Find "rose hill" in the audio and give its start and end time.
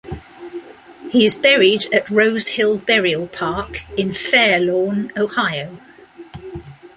2.09-2.79